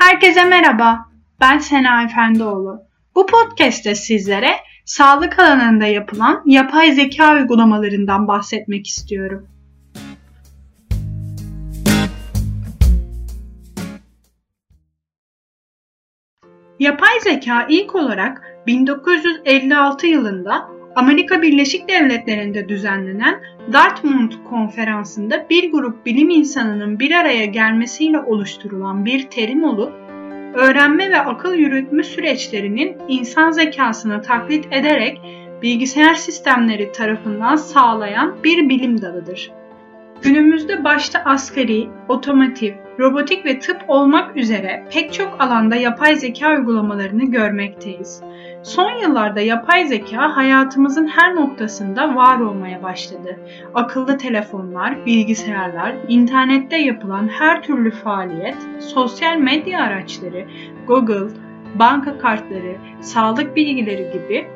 [0.00, 1.08] Herkese merhaba.
[1.40, 2.82] Ben Sena Efendioğlu.
[3.14, 4.50] Bu podcast'te sizlere
[4.84, 9.48] sağlık alanında yapılan yapay zeka uygulamalarından bahsetmek istiyorum.
[16.78, 23.42] Yapay zeka ilk olarak 1956 yılında Amerika Birleşik Devletleri'nde düzenlenen
[23.72, 29.92] Dartmouth Konferansı'nda bir grup bilim insanının bir araya gelmesiyle oluşturulan bir terim olup,
[30.54, 35.20] öğrenme ve akıl yürütme süreçlerinin insan zekasını taklit ederek
[35.62, 39.59] bilgisayar sistemleri tarafından sağlayan bir bilim dalıdır.
[40.22, 47.24] Günümüzde başta askeri, otomotiv, robotik ve tıp olmak üzere pek çok alanda yapay zeka uygulamalarını
[47.24, 48.22] görmekteyiz.
[48.62, 53.40] Son yıllarda yapay zeka hayatımızın her noktasında var olmaya başladı.
[53.74, 60.46] Akıllı telefonlar, bilgisayarlar, internette yapılan her türlü faaliyet, sosyal medya araçları,
[60.86, 61.34] Google,
[61.78, 64.46] banka kartları, sağlık bilgileri gibi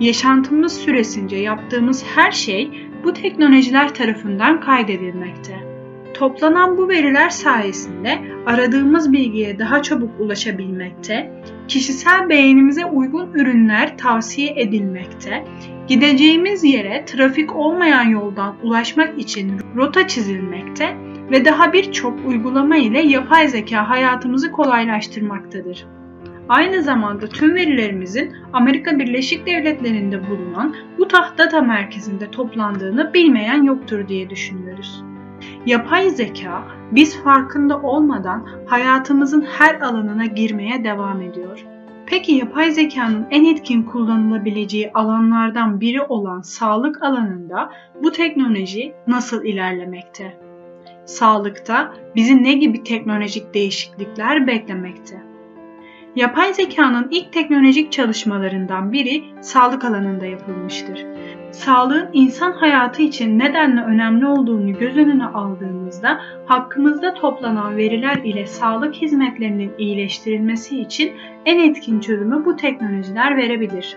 [0.00, 5.70] yaşantımız süresince yaptığımız her şey bu teknolojiler tarafından kaydedilmekte.
[6.14, 11.32] Toplanan bu veriler sayesinde aradığımız bilgiye daha çabuk ulaşabilmekte,
[11.68, 15.44] kişisel beğenimize uygun ürünler tavsiye edilmekte,
[15.88, 20.96] gideceğimiz yere trafik olmayan yoldan ulaşmak için rota çizilmekte
[21.30, 25.86] ve daha birçok uygulama ile yapay zeka hayatımızı kolaylaştırmaktadır.
[26.50, 34.30] Aynı zamanda tüm verilerimizin Amerika Birleşik Devletleri'nde bulunan Utah Data Merkezi'nde toplandığını bilmeyen yoktur diye
[34.30, 35.04] düşünüyoruz.
[35.66, 41.66] Yapay zeka biz farkında olmadan hayatımızın her alanına girmeye devam ediyor.
[42.06, 50.36] Peki yapay zekanın en etkin kullanılabileceği alanlardan biri olan sağlık alanında bu teknoloji nasıl ilerlemekte?
[51.04, 55.29] Sağlıkta bizi ne gibi teknolojik değişiklikler beklemekte?
[56.16, 61.06] Yapay zekanın ilk teknolojik çalışmalarından biri sağlık alanında yapılmıştır.
[61.50, 68.94] Sağlığın insan hayatı için nedenle önemli olduğunu göz önüne aldığımızda hakkımızda toplanan veriler ile sağlık
[68.94, 71.12] hizmetlerinin iyileştirilmesi için
[71.46, 73.96] en etkin çözümü bu teknolojiler verebilir.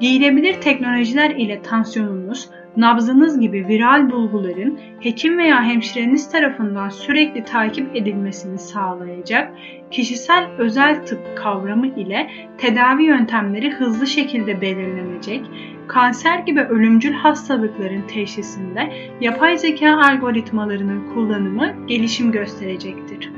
[0.00, 8.58] Giyilebilir teknolojiler ile tansiyonunuz, nabzınız gibi viral bulguların hekim veya hemşireniz tarafından sürekli takip edilmesini
[8.58, 9.52] sağlayacak
[9.90, 15.46] kişisel özel tıp kavramı ile tedavi yöntemleri hızlı şekilde belirlenecek,
[15.86, 23.30] kanser gibi ölümcül hastalıkların teşhisinde yapay zeka algoritmalarının kullanımı gelişim gösterecektir.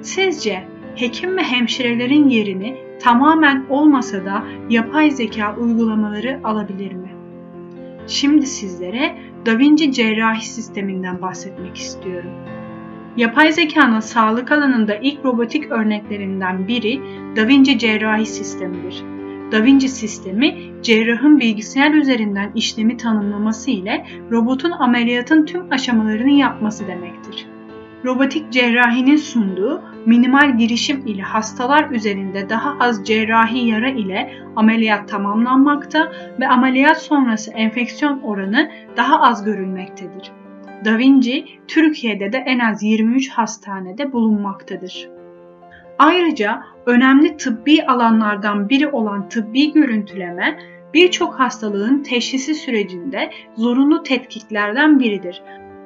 [0.00, 0.64] Sizce
[0.96, 7.05] hekim ve hemşirelerin yerini tamamen olmasa da yapay zeka uygulamaları alabilir mi?
[8.06, 12.30] Şimdi sizlere Da Vinci cerrahi sisteminden bahsetmek istiyorum.
[13.16, 17.00] Yapay zekanın sağlık alanında ilk robotik örneklerinden biri
[17.36, 19.04] Da Vinci cerrahi sistemidir.
[19.52, 27.45] Da Vinci sistemi cerrahın bilgisayar üzerinden işlemi tanımlaması ile robotun ameliyatın tüm aşamalarını yapması demektir.
[28.06, 36.12] Robotik cerrahinin sunduğu minimal girişim ile hastalar üzerinde daha az cerrahi yara ile ameliyat tamamlanmakta
[36.40, 40.30] ve ameliyat sonrası enfeksiyon oranı daha az görülmektedir.
[40.84, 45.08] Da Vinci Türkiye'de de en az 23 hastanede bulunmaktadır.
[45.98, 50.58] Ayrıca önemli tıbbi alanlardan biri olan tıbbi görüntüleme
[50.94, 55.42] birçok hastalığın teşhisi sürecinde zorunlu tetkiklerden biridir.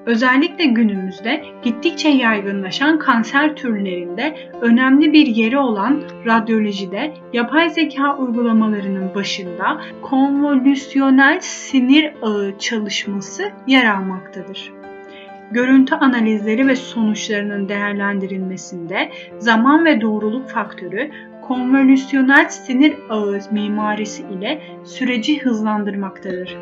[0.06, 9.80] Özellikle günümüzde gittikçe yaygınlaşan kanser türlerinde önemli bir yeri olan radyolojide yapay zeka uygulamalarının başında
[10.02, 14.72] konvolüsyonel sinir ağı çalışması yer almaktadır.
[15.50, 21.10] Görüntü analizleri ve sonuçlarının değerlendirilmesinde zaman ve doğruluk faktörü
[21.50, 26.56] konvolüsyonel sinir ağı mimarisi ile süreci hızlandırmaktadır.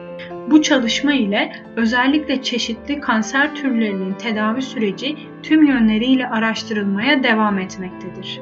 [0.51, 8.41] Bu çalışma ile özellikle çeşitli kanser türlerinin tedavi süreci tüm yönleriyle araştırılmaya devam etmektedir.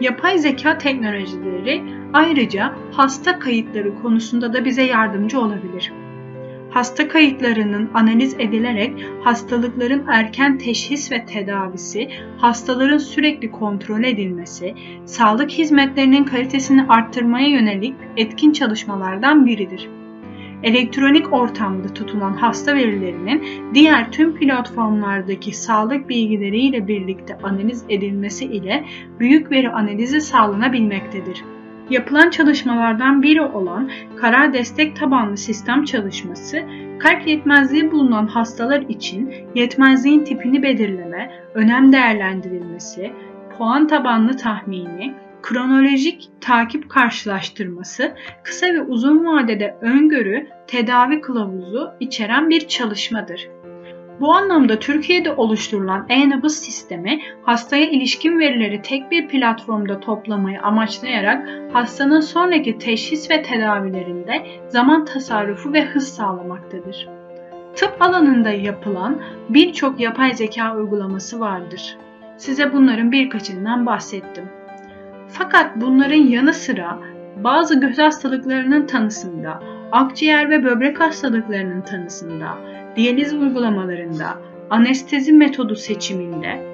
[0.00, 1.82] Yapay zeka teknolojileri
[2.12, 5.92] ayrıca hasta kayıtları konusunda da bize yardımcı olabilir
[6.70, 8.94] hasta kayıtlarının analiz edilerek
[9.24, 12.08] hastalıkların erken teşhis ve tedavisi,
[12.38, 14.74] hastaların sürekli kontrol edilmesi,
[15.04, 19.88] sağlık hizmetlerinin kalitesini arttırmaya yönelik etkin çalışmalardan biridir.
[20.62, 23.42] Elektronik ortamda tutulan hasta verilerinin
[23.74, 28.84] diğer tüm platformlardaki sağlık bilgileriyle birlikte analiz edilmesi ile
[29.20, 31.44] büyük veri analizi sağlanabilmektedir.
[31.90, 36.62] Yapılan çalışmalardan biri olan karar destek tabanlı sistem çalışması,
[36.98, 43.12] kalp yetmezliği bulunan hastalar için yetmezliğin tipini belirleme, önem değerlendirilmesi,
[43.58, 52.68] puan tabanlı tahmini, kronolojik takip karşılaştırması, kısa ve uzun vadede öngörü, tedavi kılavuzu içeren bir
[52.68, 53.48] çalışmadır.
[54.20, 62.20] Bu anlamda Türkiye'de oluşturulan e-nabız sistemi hastaya ilişkin verileri tek bir platformda toplamayı amaçlayarak hastanın
[62.20, 67.08] sonraki teşhis ve tedavilerinde zaman tasarrufu ve hız sağlamaktadır.
[67.76, 71.96] Tıp alanında yapılan birçok yapay zeka uygulaması vardır.
[72.36, 74.44] Size bunların birkaçından bahsettim.
[75.28, 76.98] Fakat bunların yanı sıra
[77.44, 79.62] bazı göz hastalıklarının tanısında,
[79.92, 82.58] akciğer ve böbrek hastalıklarının tanısında,
[82.96, 84.38] diyaliz uygulamalarında,
[84.70, 86.70] anestezi metodu seçiminde,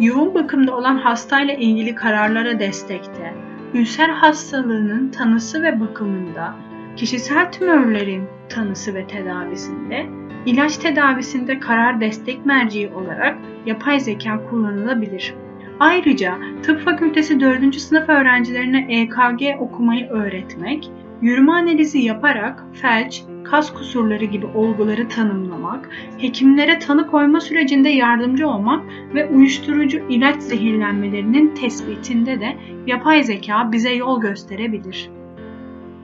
[0.00, 3.34] yoğun bakımda olan hastayla ilgili kararlara destekte,
[3.74, 6.54] ülser hastalığının tanısı ve bakımında,
[6.96, 10.06] kişisel tümörlerin tanısı ve tedavisinde,
[10.46, 15.34] ilaç tedavisinde karar destek merciği olarak yapay zeka kullanılabilir.
[15.80, 17.74] Ayrıca tıp fakültesi 4.
[17.74, 20.90] sınıf öğrencilerine EKG okumayı öğretmek,
[21.22, 28.84] yürüme analizi yaparak felç, kas kusurları gibi olguları tanımlamak, hekimlere tanı koyma sürecinde yardımcı olmak
[29.14, 32.56] ve uyuşturucu ilaç zehirlenmelerinin tespitinde de
[32.86, 35.10] yapay zeka bize yol gösterebilir.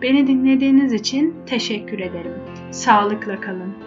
[0.03, 2.33] Beni dinlediğiniz için teşekkür ederim.
[2.71, 3.84] Sağlıkla kalın.